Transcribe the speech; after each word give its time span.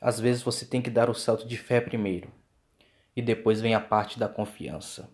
Às 0.00 0.18
vezes 0.18 0.42
você 0.42 0.64
tem 0.64 0.80
que 0.80 0.88
dar 0.88 1.10
o 1.10 1.14
salto 1.14 1.46
de 1.46 1.58
fé 1.58 1.78
primeiro, 1.78 2.32
e 3.14 3.20
depois 3.20 3.60
vem 3.60 3.74
a 3.74 3.80
parte 3.80 4.18
da 4.18 4.28
confiança. 4.28 5.10